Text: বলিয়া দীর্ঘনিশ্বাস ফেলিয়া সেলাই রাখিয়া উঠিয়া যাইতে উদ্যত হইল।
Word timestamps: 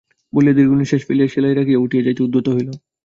বলিয়া 0.33 0.57
দীর্ঘনিশ্বাস 0.57 1.01
ফেলিয়া 1.07 1.27
সেলাই 1.27 1.55
রাখিয়া 1.55 1.79
উঠিয়া 1.79 2.05
যাইতে 2.05 2.21
উদ্যত 2.23 2.45
হইল। 2.49 2.69